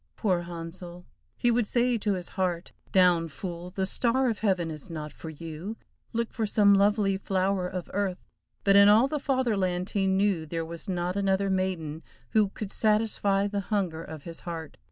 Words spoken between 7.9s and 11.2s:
earth," but in all the Fatherland he knew there was not